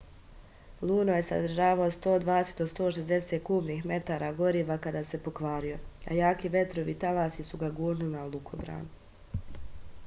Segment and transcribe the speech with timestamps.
[0.91, 5.77] luno je sadržao 120-160 kubnih metara goriva kad se pokvario
[6.07, 8.91] a jaki vetrovi i talasi su ga gurnuli na lukobran